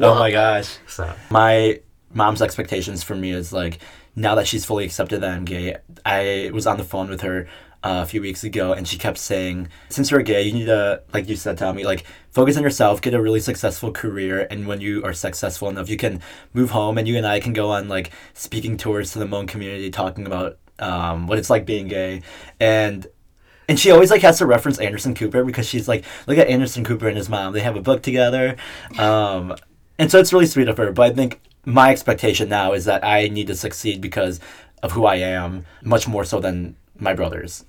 [0.00, 0.78] Oh my gosh.
[0.86, 1.12] so.
[1.30, 1.80] My
[2.12, 3.78] mom's expectations for me is like
[4.14, 5.76] now that she's fully accepted that I'm gay.
[6.04, 7.48] I was on the phone with her
[7.84, 11.02] uh, a few weeks ago, and she kept saying, "Since you're gay, you need to,
[11.12, 14.80] like you said, Tommy, like focus on yourself, get a really successful career, and when
[14.80, 16.20] you are successful enough, you can
[16.52, 19.48] move home, and you and I can go on like speaking tours to the Hmong
[19.48, 22.22] community, talking about um, what it's like being gay,
[22.60, 23.06] and."
[23.68, 26.84] And she always like has to reference Anderson Cooper because she's like, look at Anderson
[26.84, 27.52] Cooper and his mom.
[27.52, 28.56] They have a book together.
[28.98, 29.54] Um,
[29.98, 30.92] and so it's really sweet of her.
[30.92, 34.40] But I think my expectation now is that I need to succeed because
[34.82, 37.64] of who I am, much more so than my brothers.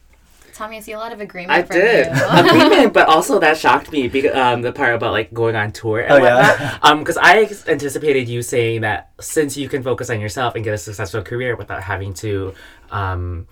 [0.53, 2.11] Tommy, I see a lot of agreement I from did you.
[2.29, 4.07] agreement, but also that shocked me.
[4.07, 6.51] Because, um, the part about like going on tour and Oh, yeah?
[6.51, 6.79] whatnot.
[6.83, 10.73] Um, because I anticipated you saying that since you can focus on yourself and get
[10.73, 12.53] a successful career without having to,
[12.91, 13.47] um,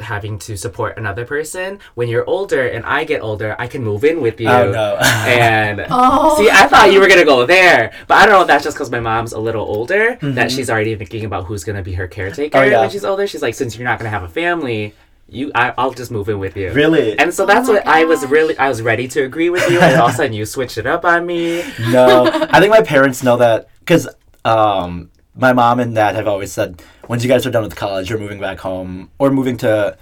[0.00, 4.02] having to support another person when you're older and I get older, I can move
[4.04, 4.48] in with you.
[4.48, 4.96] Oh, no.
[5.00, 6.36] and Oh.
[6.36, 8.76] see, I thought you were gonna go there, but I don't know if that's just
[8.76, 10.34] because my mom's a little older Mm-hmm.
[10.34, 12.80] that she's already thinking about who's gonna be her caretaker Oh, yeah.
[12.80, 13.26] when she's older.
[13.28, 14.94] She's like, since you're not gonna have a family.
[15.28, 16.72] You, I, I'll just move in with you.
[16.72, 17.18] Really?
[17.18, 19.80] And so that's my what I was really, I was ready to agree with you,
[19.80, 21.62] and all of a sudden you switched it up on me.
[21.90, 24.08] no, I think my parents know that because
[24.44, 28.10] um, my mom and dad have always said, once you guys are done with college,
[28.10, 29.96] you're moving back home or moving to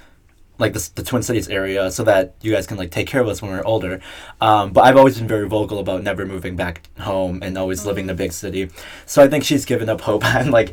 [0.58, 3.28] like the, the Twin Cities area so that you guys can like take care of
[3.28, 4.00] us when we're older.
[4.40, 8.04] Um, but I've always been very vocal about never moving back home and always living
[8.04, 8.70] in a big city.
[9.06, 10.72] So I think she's given up hope on like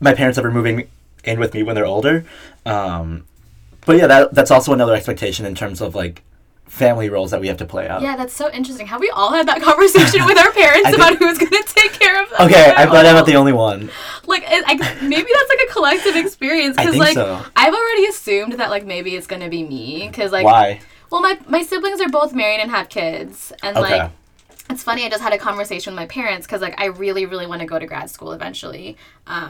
[0.00, 0.88] my parents ever moving
[1.24, 2.24] in with me when they're older.
[2.66, 3.24] Um,
[3.86, 6.22] but yeah, that that's also another expectation in terms of like
[6.66, 8.02] family roles that we have to play out.
[8.02, 8.86] Yeah, that's so interesting.
[8.88, 12.22] Have we all had that conversation with our parents think- about who's gonna take care
[12.22, 12.42] of them?
[12.48, 13.90] Okay, I'm glad I'm not the only one.
[14.26, 14.74] like it, I,
[15.06, 17.44] maybe that's like a collective experience I because think like so.
[17.54, 20.80] I've already assumed that like maybe it's gonna be me because like Why?
[21.10, 23.98] well my my siblings are both married and have kids and Okay.
[24.00, 24.10] like
[24.70, 27.46] it's funny i just had a conversation with my parents because like i really really
[27.46, 28.96] want to go to grad school eventually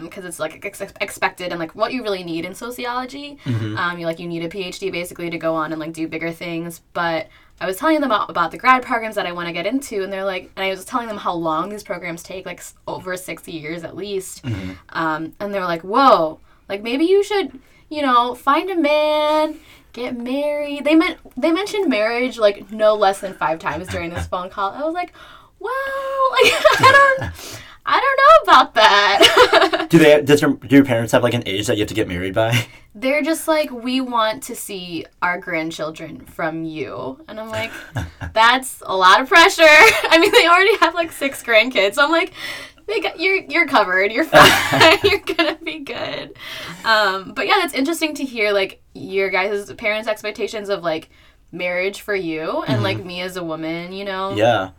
[0.02, 3.76] because it's like ex- expected and like what you really need in sociology Mm-hmm.
[3.76, 6.32] um, you like you need a phd basically to go on and like do bigger
[6.32, 7.28] things but
[7.60, 10.02] i was telling them about, about the grad programs that i want to get into
[10.02, 12.74] and they're like and i was telling them how long these programs take like s-
[12.88, 14.72] over 60 years at least Mm-hmm.
[14.90, 19.60] um, and they were like whoa like maybe you should you know find a man
[19.94, 20.84] get married.
[20.84, 24.72] They meant they mentioned marriage like no less than five times during this phone call.
[24.72, 25.14] I was like
[25.58, 25.70] wow.
[26.34, 29.86] Like i don't i don't know about that.
[29.90, 30.20] Do they?
[30.22, 32.34] Does your do your parents have like an age that you have to get married
[32.34, 32.66] by?
[32.94, 37.22] they're just like we want to see our grandchildren from you.
[37.28, 37.70] And i'm like
[38.32, 39.62] that's a lot of pressure.
[39.64, 41.94] I mean they already have like six grandkids.
[41.94, 42.32] So i'm like
[42.86, 44.12] they got, you're you're covered.
[44.12, 44.98] You're fine.
[45.04, 46.36] You're gonna be good.
[46.84, 51.08] Um, but yeah it's interesting to hear like your guys' parents expectations of like
[51.52, 54.34] marriage for you and like me as a woman you know?
[54.34, 54.70] Yeah.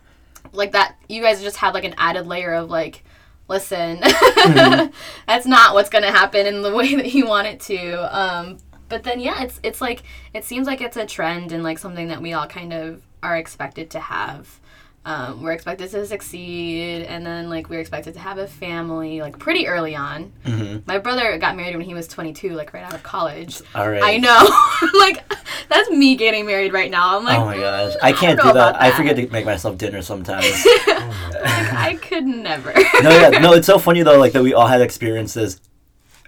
[0.52, 3.02] like that you guys just have like an added layer of like
[3.48, 3.98] listen
[4.46, 4.92] Mm-hmm.
[5.26, 8.16] that's not what's gonna happen in the way that you want it to.
[8.16, 10.02] Um but then yeah it's it's like
[10.34, 13.36] it seems like it's a trend and like something that we all kind of are
[13.36, 14.60] expected to have
[15.06, 19.38] um, we're expected to succeed and then like we're expected to have a family like
[19.38, 20.80] pretty early on Mm-hmm.
[20.86, 24.02] my brother got married when he was 22 like right out of college All right.
[24.02, 24.48] i know
[24.98, 25.22] like
[25.68, 28.52] that's me getting married right now i'm like Oh my gosh, I can't know do
[28.54, 28.70] that.
[28.70, 30.44] about I forget to make myself dinner sometimes.
[31.44, 33.52] i could never no, yeah, no.
[33.52, 35.60] It's so funny though, like that we all had experiences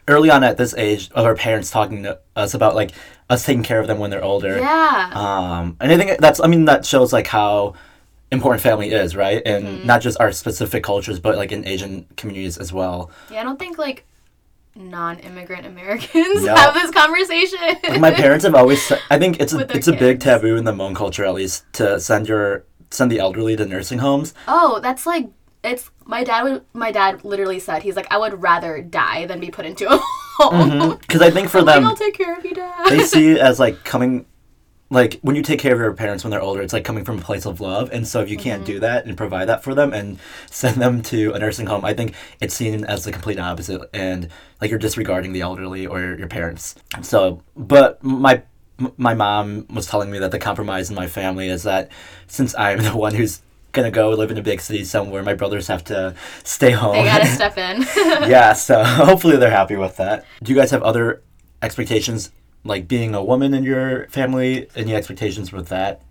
[0.07, 2.93] early on at this age of our parents talking to us about like
[3.29, 4.59] us taking care of them when they're older.
[4.59, 7.75] yeah Um, and I think that's, I mean, that shows like how
[8.31, 9.43] important family is, right?
[9.47, 9.87] And Mm-hmm.
[9.87, 13.11] not just our specific cultures, but like in Asian communities as well.
[13.31, 14.05] Yeah, I don't think like
[14.75, 16.55] non-immigrant Americans No.
[16.55, 17.59] have this conversation.
[17.89, 20.73] Like, my parents have always I think it's a, it's a big taboo in the
[20.73, 24.35] Hmong culture, at least, to send your send the elderly to nursing homes.
[24.47, 25.27] oh, that's like
[25.65, 29.41] it's my dad would my dad literally said he's like I would rather die than
[29.41, 29.99] be put into a
[30.39, 30.97] home.
[31.01, 32.87] Because I think for I'm like, them, I'll take care of you, dad.
[32.89, 34.25] they see it as like coming
[34.91, 37.19] like when you take care of your parents when they're older it's like coming from
[37.19, 38.73] a place of love and so if you can't Mm-hmm.
[38.73, 40.19] do that and provide that for them and
[40.51, 44.29] send them to a nursing home i think it's seen as the complete opposite and
[44.61, 48.43] like you're disregarding the elderly or your parents so but my
[48.97, 51.91] my mom was telling me that the compromise in my family is that
[52.27, 55.23] since i'm the one who's gonna go live in a big city somewhere.
[55.23, 56.95] My brothers have to stay home.
[56.95, 57.83] They gotta step in.
[58.29, 60.25] yeah, so hopefully they're happy with that.
[60.43, 61.23] Do you guys have other
[61.63, 62.31] expectations,
[62.69, 64.69] like being a woman in your family?
[64.77, 66.03] Any expectations with that?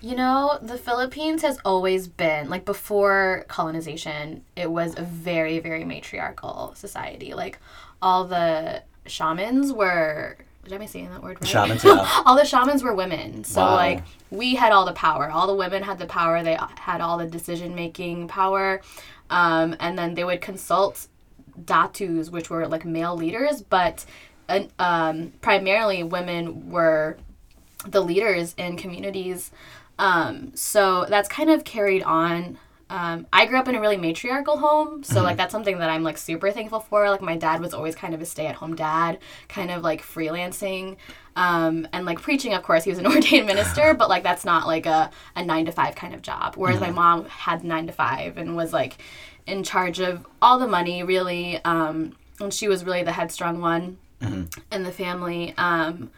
[0.00, 5.84] You know, the Philippines has always been, like, before colonization, it was a very, very
[5.84, 7.34] matriarchal society.
[7.34, 7.58] Like,
[8.00, 10.36] all the shamans were.
[10.68, 11.48] Did I saying that word right?
[11.48, 12.22] Shamans, yeah.
[12.26, 13.42] all the shamans were women.
[13.42, 13.74] So, Wow.
[13.74, 15.30] like, we had all the power.
[15.30, 16.42] All the women had the power.
[16.44, 18.80] They had all the decision making power.
[19.30, 21.08] Um, and then they would consult
[21.64, 24.04] datus, which were like male leaders, but
[24.48, 27.18] uh, um, primarily women were
[27.86, 29.50] the leaders in communities.
[29.98, 32.58] Um, so that's kind of carried on.
[32.90, 36.02] Um, I grew up in a really matriarchal home, so like that's something that I'm
[36.02, 37.10] like super thankful for.
[37.10, 40.96] Like my dad was always kind of a stay-at-home dad, kind of like freelancing,
[41.36, 42.54] um, and like preaching.
[42.54, 45.66] Of course, he was an ordained minister, but like that's not like a, a nine
[45.66, 46.54] to five kind of job.
[46.56, 48.96] Whereas my mom had nine to five and was like
[49.46, 53.98] in charge of all the money, really, um, and she was really the headstrong one
[54.20, 55.54] in the family.
[55.56, 56.10] Um,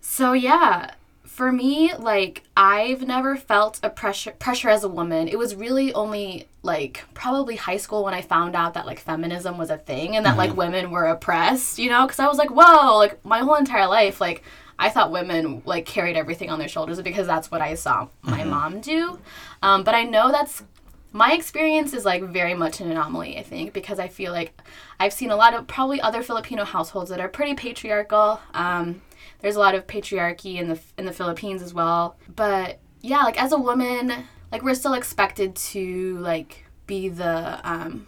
[0.00, 0.92] so yeah,
[1.24, 5.28] for me, like I've never felt a pressure pressure as a woman.
[5.28, 9.58] It was really only like probably high school when I found out that like feminism
[9.58, 12.50] was a thing and that like women were oppressed, you know, cuz I was like,
[12.50, 14.42] "Whoa, like my whole entire life like
[14.78, 18.44] I thought women like carried everything on their shoulders because that's what I saw my
[18.44, 19.18] mom do.
[19.62, 20.62] Um, but I know that's
[21.12, 24.60] my experience is like very much an anomaly, I think, because I feel like
[25.00, 28.40] I've seen a lot of probably other Filipino households that are pretty patriarchal.
[28.52, 29.02] Um,
[29.40, 32.16] there's a lot of patriarchy in the in the Philippines as well.
[32.34, 34.12] But yeah, like as a woman,
[34.52, 38.06] like we're still expected to like be the um,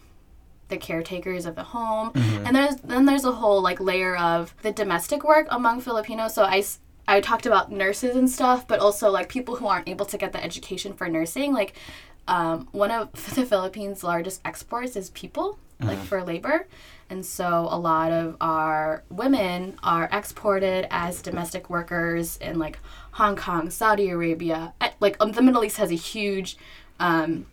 [0.69, 4.73] the caretakers of the home, and there's then there's a whole like layer of the
[4.73, 6.35] domestic work among Filipinos.
[6.35, 6.65] So I
[7.09, 10.33] I talked about nurses and stuff, but also like people who aren't able to get
[10.33, 11.53] the education for nursing.
[11.53, 11.75] Like
[12.29, 16.67] um, one of the Philippines' largest exports is people, like for labor.
[17.09, 22.79] And so a lot of our women are exported as domestic workers in like
[23.13, 24.75] Hong Kong, Saudi Arabia.
[24.81, 26.57] Eh, Like um, the Middle East has a huge
[27.01, 27.47] um,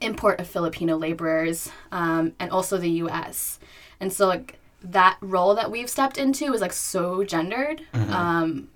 [0.00, 3.58] import of Filipino laborers um, and also the US.
[3.98, 8.68] And so like that role that we've stepped into is like so gendered um,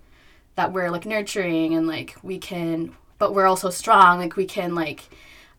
[0.57, 4.18] that we're like nurturing and like we can, but we're also strong.
[4.18, 5.09] Like we can like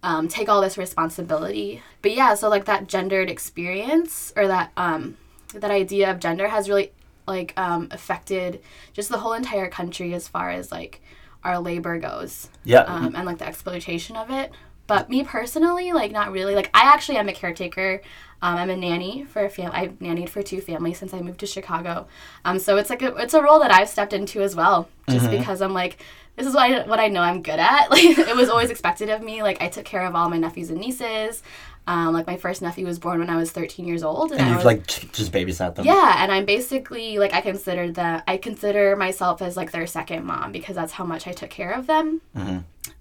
[0.04, 1.82] um, take all this responsibility.
[2.02, 5.18] But yeah, so like that gendered experience or that um,
[5.54, 6.92] that idea of gender has really
[7.28, 8.62] like um, affected
[8.94, 11.02] just the whole entire country as far as like
[11.44, 12.82] our labor goes Yeah.
[12.82, 14.52] um, and like the exploitation of it.
[14.88, 16.56] But me personally, like not really.
[16.56, 18.02] Like I actually am a caretaker.
[18.42, 19.70] Um, I'm a nanny for a fam.
[19.74, 22.08] I've nannied for two families since I moved to Chicago.
[22.46, 25.30] Um, so it's like a, it's a role that I've stepped into as well, just
[25.30, 25.98] because I'm like
[26.36, 27.90] this is what I, what I know I'm good at.
[27.90, 29.44] Like it was always expected of me.
[29.44, 31.44] Like I took care of all my nephews and nieces.
[31.88, 34.48] Um, like my first nephew was born when I was 13 years old, and I
[34.50, 35.86] you've was, like just babysat them.
[35.86, 40.24] yeah, and I'm basically like I consider that I consider myself as like their second
[40.24, 42.22] mom because that's how much I took care of them,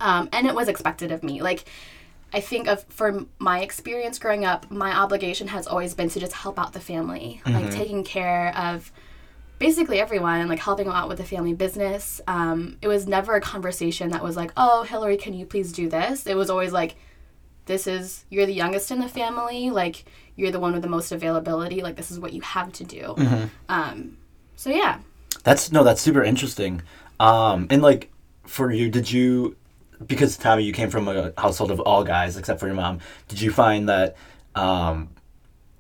[0.01, 1.43] um, and it was expected of me.
[1.43, 1.67] Like
[2.33, 6.33] I think of for my experience growing up, my obligation has always been to just
[6.33, 8.91] help out the family, like taking care of
[9.59, 12.21] basically everyone and like helping them out with the family business.
[12.27, 15.89] Um, it was never a conversation that was like, "Oh, Hillary, can you please do
[15.89, 16.97] this?" It was always like,
[17.67, 19.71] "This is you're the youngest in the family.
[19.71, 20.05] Like
[20.37, 21.83] you're the one with the most availability.
[21.83, 23.15] Like this is what you have to do."
[23.69, 24.17] Um,
[24.57, 24.99] so yeah,
[25.45, 26.83] That's no, that's super interesting.
[27.21, 28.11] Um, and like
[28.45, 29.57] for you, did you
[30.07, 33.01] because Tommy, you came from a household of all guys except for your mom.
[33.27, 34.17] Did you find that,
[34.55, 35.11] um,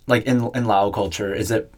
[0.06, 1.72] like in in Lao culture, is it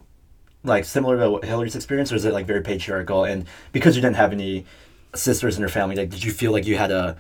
[0.63, 3.25] like similar to what Hillary's experience, or is it like very patriarchal?
[3.25, 4.67] And because you didn't have any
[5.15, 7.17] sisters in your family, like did you feel like you had a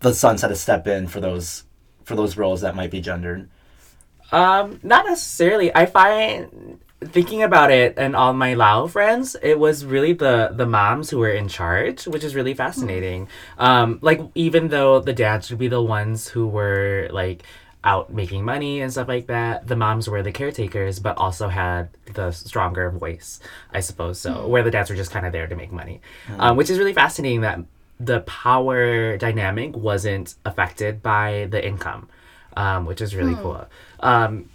[0.00, 1.64] the sons had to step in for those
[2.04, 3.48] for those roles that might be gendered?
[4.30, 5.74] Um, not necessarily.
[5.74, 10.66] I find thinking about it and all my Lao friends, it was really the the
[10.66, 13.28] moms who were in charge, which is really fascinating.
[13.58, 17.42] Um, like even though the dads would be the ones who were like
[17.88, 21.88] out making money and stuff like that, the moms were the caretakers, but also had
[22.14, 23.40] the stronger voice,
[23.72, 24.20] I suppose.
[24.20, 26.00] So where the dads were just kind of there to make money,
[26.38, 27.58] um, which is really fascinating that
[27.98, 32.08] the power dynamic wasn't affected by the income,
[32.56, 33.66] um, which is really cool.
[34.00, 34.50] Um,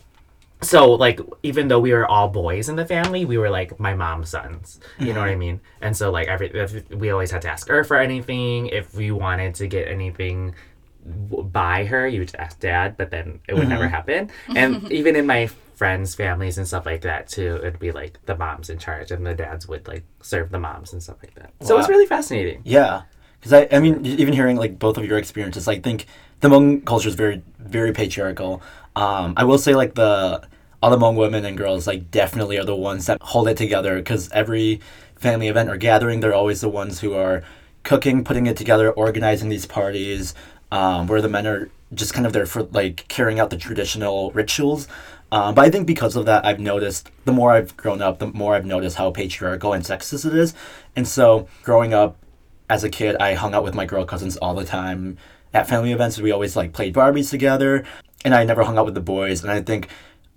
[0.62, 3.94] so like even though we were all boys in the family we were like my
[3.94, 4.80] mom's sons.
[4.98, 5.60] You know what i mean?
[5.82, 9.12] And so like every if, we always had to ask her for anything if we
[9.12, 10.56] wanted to get anything
[11.06, 15.26] by her you would ask dad but then it would never happen and even in
[15.26, 19.12] my friends families and stuff like that too it'd be like the moms in charge
[19.12, 21.94] and the dads would like serve the moms and stuff like that so it's Wow.
[21.94, 23.04] really fascinating Yeah,
[23.40, 26.06] because I, I mean, even hearing like both of your experiences, I think
[26.40, 28.62] the Hmong culture is very very patriarchal.
[28.96, 30.48] Um, I will say like the
[30.82, 33.98] all the Hmong women and girls like definitely are the ones that hold it together
[33.98, 34.80] because every
[35.16, 37.44] family event or gathering, they're always the ones who are
[37.84, 40.34] cooking, putting it together, organizing these parties.
[40.74, 44.32] Um, where the men are just kind of there for like carrying out the traditional
[44.32, 44.88] rituals.
[45.32, 48.26] Um, but I think because of that, I've noticed the more I've grown up, the
[48.28, 50.56] more I've noticed how patriarchal and sexist it is.
[50.96, 52.18] And so, growing up
[52.72, 55.20] as a kid, I hung out with my girl cousins all the time
[55.54, 56.20] at family events.
[56.20, 57.86] We always like played Barbies together,
[58.26, 59.44] and I never hung out with the boys.
[59.44, 59.90] And I think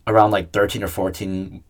[0.07, 1.65] around like thirteen or fourteen,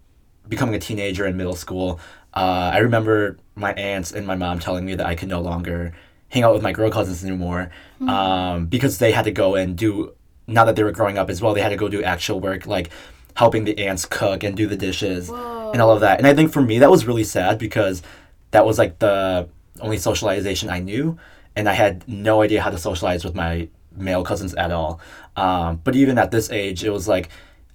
[0.49, 2.01] becoming a teenager in middle school,
[2.35, 5.95] uh, I remember my aunts and my mom telling me that I could no longer
[6.29, 7.71] hang out with my girl cousins anymore
[8.09, 10.13] um, because they had to go and do
[10.47, 12.67] now that they were growing up as well they had to go do actual work
[12.67, 12.91] like
[13.37, 16.19] helping the aunts cook and do the dishes and all of that.
[16.19, 18.03] And i think for me that was really sad because
[18.51, 19.49] that was like the
[19.81, 21.19] only socialization i knew
[21.55, 25.01] and i had no idea how to socialize with my male cousins at all.
[25.37, 27.29] Um, but even at this age it was like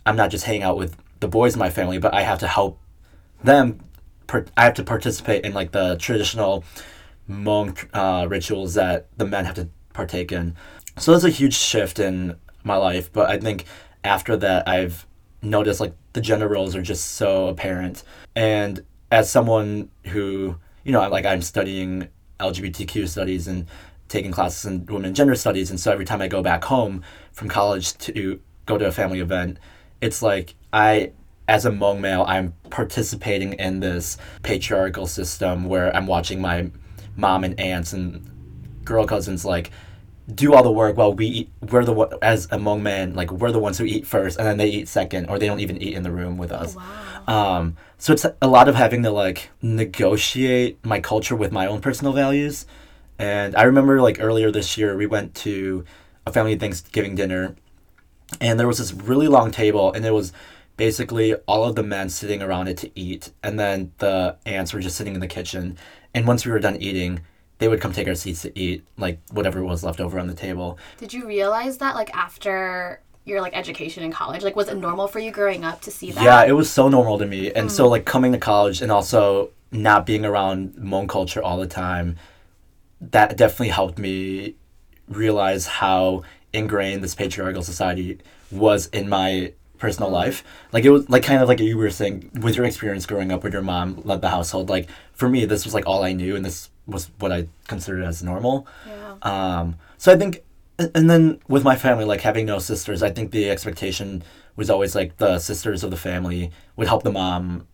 [0.05, 2.47] i'm not just hanging out with the boys in my family but i have to
[2.47, 2.79] help
[3.43, 3.79] them
[4.27, 6.63] per- i have to participate in like the traditional
[7.29, 10.55] Hmong uh, rituals that the men have to partake in.
[10.97, 13.11] So that's a huge shift in my life.
[13.11, 13.65] But I think
[14.03, 15.05] after that, I've
[15.41, 18.03] noticed like the gender roles are just so apparent.
[18.35, 22.07] And as someone who, you know, like I'm studying
[22.39, 23.67] LGBTQ studies and
[24.07, 27.47] taking classes in women gender studies, and so every time I go back home from
[27.47, 29.57] college to go to a family event,
[30.01, 31.11] it's like I
[31.47, 36.71] as a Hmong male, I'm participating in this patriarchal system where I'm watching my
[37.15, 38.27] mom and aunts and
[38.83, 39.71] girl cousins like
[40.33, 43.51] do all the work while we eat, we're the one as Hmong men like we're
[43.51, 45.93] the ones who eat first and then they eat second or they don't even eat
[45.93, 46.77] in the room with us.
[47.27, 51.81] Um, so it's a lot of having to like negotiate my culture with my own
[51.81, 52.65] personal values.
[53.19, 55.85] And I remember like earlier this year we went to
[56.25, 57.55] a family Thanksgiving dinner
[58.39, 60.31] and there was this really long table and it was
[60.77, 64.79] basically all of the men sitting around it to eat and then the aunts were
[64.79, 65.77] just sitting in the kitchen
[66.13, 67.19] and once we were done eating
[67.59, 70.33] they would come take our seats to eat like whatever was left over on the
[70.33, 74.41] table Did you realize that like after your like education in college?
[74.43, 76.23] Like was it normal for you growing up to see that?
[76.23, 77.91] yeah it was so normal to me and so hmm.
[77.91, 82.17] like coming to college and also not being around Hmong culture all the time
[82.99, 84.55] that definitely helped me
[85.07, 88.19] realize how ingrained this patriarchal society
[88.51, 90.43] was in my personal life.
[90.71, 93.43] Like it was like kind of like you were saying with your experience growing up
[93.43, 94.69] with your mom led the household.
[94.69, 98.03] Like for me, this was like all I knew, and this was what I considered
[98.03, 98.67] as normal.
[98.87, 99.15] Yeah.
[99.23, 100.43] Um, so I think,
[100.77, 104.23] and and then with my family, like having no sisters, I think the expectation
[104.55, 107.67] was always like the sisters of the family would help the mom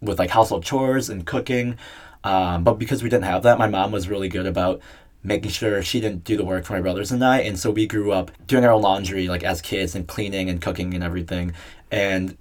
[0.00, 1.78] with like household chores and cooking.
[2.24, 4.80] Um, but because we didn't have that, my mom was really good about
[5.24, 7.40] making sure she didn't do the work for my brothers and I.
[7.40, 10.60] And so we grew up doing our own laundry like as kids and cleaning and
[10.60, 11.54] cooking and everything.
[11.90, 12.36] And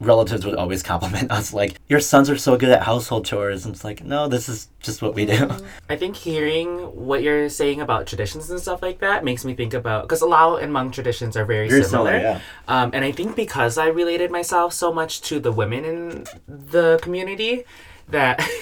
[0.00, 3.74] relatives would always compliment us like, "Your sons are so good at household chores." And
[3.74, 5.50] it's like, no, this is just what we do.
[5.88, 9.74] I think hearing what you're saying about traditions and stuff like that makes me think
[9.74, 12.12] about because Lao and Hmong traditions are very, Very similar.
[12.12, 12.40] similar, yeah.
[12.68, 16.98] Um, and I think because I related myself so much to the women in the
[17.02, 17.64] community,
[18.10, 18.40] that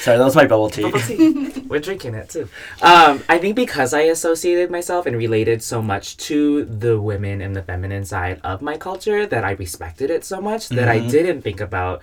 [0.00, 0.82] Sorry, that was my bubble tea.
[0.82, 1.64] Bubble tea.
[1.68, 2.48] We're drinking it too.
[2.82, 7.54] Um, I think because I associated myself and related so much to the women and
[7.54, 11.42] the feminine side of my culture that I respected it so much that I didn't
[11.42, 12.02] think about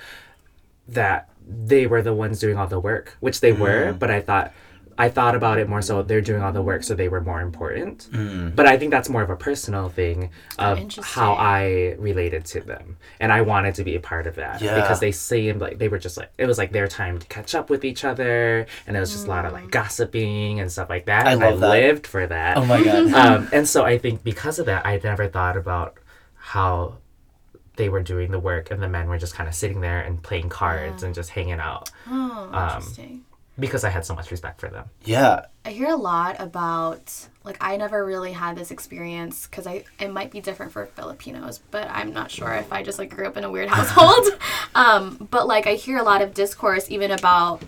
[0.87, 4.53] that they were the ones doing all the work, which they were, but I thought
[4.97, 7.41] I thought about it more so they're doing all the work so they were more
[7.41, 8.07] important.
[8.11, 8.55] Mm.
[8.55, 12.97] But I think that's more of a personal thing of how I related to them.
[13.19, 14.75] And I wanted to be a part of that Yeah.
[14.79, 17.55] because they seemed like they were just like it was like their time to catch
[17.55, 19.71] up with each other and it was just a lot of like mm.
[19.71, 21.27] gossiping and stuff like that.
[21.27, 21.69] I and love that.
[21.69, 22.57] lived for that.
[22.57, 23.13] Oh my god.
[23.13, 25.97] um, and so I think because of that, I never thought about
[26.35, 26.97] how
[27.77, 30.23] they were doing the work and the men were just kind of sitting there and
[30.23, 33.24] playing cards and just hanging out Oh, um, interesting.
[33.57, 34.89] Because I had so much respect for them.
[35.03, 35.45] Yeah.
[35.63, 40.11] I hear a lot about like I never really had this experience because I it
[40.11, 43.37] might be different for Filipinos, but I'm not sure if I just like grew up
[43.37, 44.25] in a weird household.
[44.75, 47.63] um, but like I hear a lot of discourse even about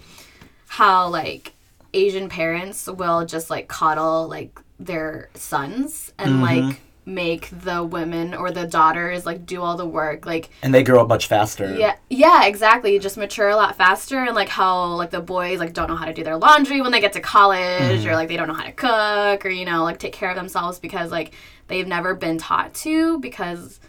[0.68, 1.54] how like
[1.94, 8.51] Asian parents will just like coddle like their sons and like make the women or
[8.51, 11.74] the daughters like do all the work like And they grow up much faster.
[11.74, 12.93] yeah, yeah, exactly.
[12.93, 15.95] You Just mature a lot faster, and like how like the boys like don't know
[15.95, 18.10] how to do their laundry when they get to college, mm-hmm.
[18.10, 20.36] or like they don't know how to cook, or you know like take care of
[20.36, 21.34] themselves because like
[21.68, 23.80] they've never been taught to because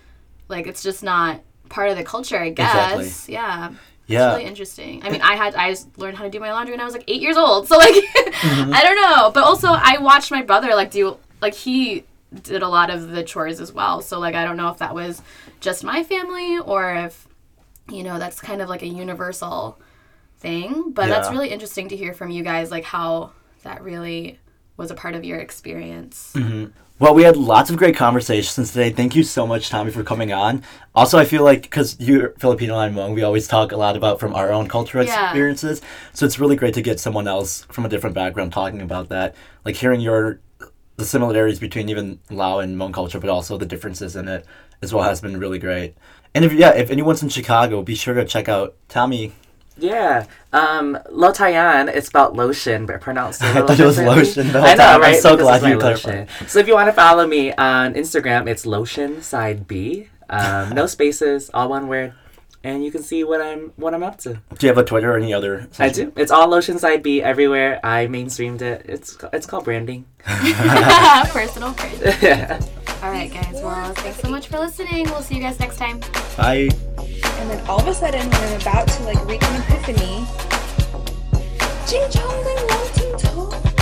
[0.46, 2.98] like it's just not part of the culture, I guess.
[3.00, 3.34] Exactly.
[3.34, 3.72] Yeah.
[4.06, 4.28] Yeah.
[4.28, 5.02] It's really interesting.
[5.04, 7.04] I mean, I had I learned how to do my laundry when I was like
[7.08, 8.72] eight years old, so like mm-hmm.
[8.72, 9.30] I don't know.
[9.32, 12.04] But also, I watched my brother like do like he
[12.42, 14.02] did a lot of the chores as well.
[14.02, 15.22] So like I don't know if that was
[15.60, 17.26] just my family or if
[17.90, 19.80] you know that's kind of like a universal
[20.38, 20.92] thing.
[20.92, 24.38] But that's really interesting to hear from you guys like how that really
[24.76, 26.32] was a part of your experience.
[26.36, 26.66] Mm-hmm.
[27.00, 28.90] Well, we had lots of great conversations today.
[28.90, 30.64] Thank you so much, Tommy, for coming on.
[30.96, 33.96] Also, I feel like because you're Filipino and I'm Hmong, we always talk a lot
[33.96, 35.26] about from our own cultural Yeah.
[35.26, 35.80] experiences.
[36.12, 39.36] So it's really great to get someone else from a different background talking about that.
[39.64, 40.40] Like hearing your
[40.98, 44.44] the similarities between even Lao and Hmong culture, but also the differences in it
[44.82, 45.94] as well has been really great.
[46.34, 49.32] And if yeah, if anyone's in Chicago, be sure to check out Tommy.
[49.76, 50.26] Yeah.
[50.52, 54.76] Um, LO•TI•ON, it's spelled lotion, but pronounced I thought it was lotion the I whole
[54.76, 54.94] know, time.
[54.96, 55.22] I'm right?
[55.22, 56.28] so Because glad you clarified.
[56.48, 60.08] So if you want to follow me on Instagram, it's lotion side B.
[60.28, 62.12] Um, no spaces, all one word,
[62.64, 64.34] and you can see what I'm what I'm up to.
[64.34, 65.68] Do you have a Twitter or any other?
[65.78, 66.12] I do.
[66.16, 67.80] It's all lotion side B everywhere.
[67.84, 68.86] I mainstreamed it.
[68.88, 70.06] It's it's called branding.
[70.24, 72.16] Personal brand.
[72.22, 72.60] yeah.
[73.02, 73.54] All right, guys.
[73.62, 75.04] Well, thanks so much for listening.
[75.04, 76.00] We'll see you guys next time.
[76.36, 76.68] Bye.
[76.98, 80.26] And then all of a sudden, when I'm about to like reach an epiphany,
[81.86, 83.77] Jing Chong Ling Wang Ting To.